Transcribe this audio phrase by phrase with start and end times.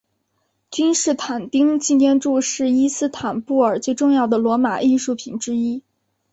[0.71, 5.83] 君士坦丁纪念柱是伊斯坦布尔最重要的罗马艺术品之一。